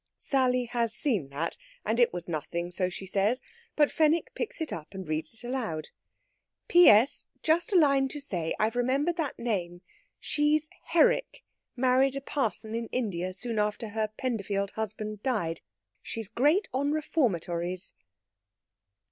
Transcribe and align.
Sally 0.17 0.65
has 0.65 0.95
seen 0.95 1.29
that, 1.29 1.57
and 1.85 1.99
it 1.99 2.11
was 2.11 2.27
nothing 2.27 2.71
so 2.71 2.89
she 2.89 3.05
says; 3.05 3.39
but 3.75 3.91
Fenwick 3.91 4.33
picks 4.33 4.59
it 4.59 4.73
up 4.73 4.95
and 4.95 5.07
reads 5.07 5.31
it 5.35 5.47
aloud: 5.47 5.89
"P.S. 6.67 7.27
Just 7.43 7.71
a 7.71 7.75
line 7.77 8.07
to 8.07 8.19
say 8.19 8.55
I've 8.59 8.75
remembered 8.75 9.15
that 9.17 9.37
name. 9.37 9.81
She's 10.19 10.67
Herrick 10.85 11.43
married 11.75 12.15
a 12.15 12.21
parson 12.21 12.73
in 12.73 12.87
India 12.87 13.31
soon 13.31 13.59
after 13.59 13.89
her 13.89 14.11
Penderfield 14.17 14.71
husband 14.71 15.21
died. 15.21 15.61
She's 16.01 16.27
great 16.29 16.67
on 16.73 16.91
reformatories." 16.91 17.93